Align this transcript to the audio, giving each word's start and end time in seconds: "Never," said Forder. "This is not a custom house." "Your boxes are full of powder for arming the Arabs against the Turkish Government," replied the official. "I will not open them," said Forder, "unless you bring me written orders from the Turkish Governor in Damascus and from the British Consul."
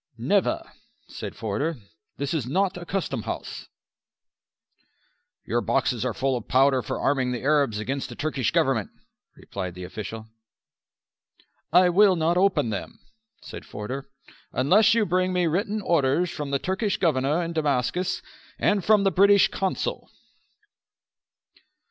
"Never," 0.17 0.63
said 1.09 1.35
Forder. 1.35 1.77
"This 2.17 2.33
is 2.33 2.47
not 2.47 2.75
a 2.75 2.87
custom 2.87 3.21
house." 3.21 3.67
"Your 5.45 5.61
boxes 5.61 6.03
are 6.03 6.15
full 6.15 6.35
of 6.35 6.47
powder 6.47 6.81
for 6.81 6.99
arming 6.99 7.33
the 7.33 7.43
Arabs 7.43 7.77
against 7.77 8.09
the 8.09 8.15
Turkish 8.15 8.49
Government," 8.49 8.89
replied 9.35 9.75
the 9.75 9.83
official. 9.83 10.25
"I 11.71 11.89
will 11.89 12.15
not 12.15 12.35
open 12.35 12.71
them," 12.71 12.97
said 13.43 13.63
Forder, 13.63 14.09
"unless 14.51 14.95
you 14.95 15.05
bring 15.05 15.33
me 15.33 15.45
written 15.45 15.83
orders 15.83 16.31
from 16.31 16.49
the 16.49 16.57
Turkish 16.57 16.97
Governor 16.97 17.43
in 17.43 17.53
Damascus 17.53 18.23
and 18.57 18.83
from 18.83 19.03
the 19.03 19.11
British 19.11 19.49
Consul." 19.49 20.09